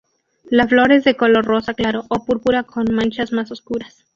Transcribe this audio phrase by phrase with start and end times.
[0.49, 4.03] La flor es de color rosa claro o púrpura con manchas más oscuras.